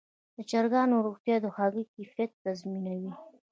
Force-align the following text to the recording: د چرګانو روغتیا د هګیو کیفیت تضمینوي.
د 0.35 0.37
چرګانو 0.49 1.03
روغتیا 1.05 1.35
د 1.41 1.45
هګیو 1.57 1.89
کیفیت 1.93 2.31
تضمینوي. 2.43 3.11